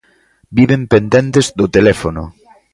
Viven 0.57 0.81
pendentes 0.93 1.45
do 1.59 1.65
teléfono. 1.75 2.23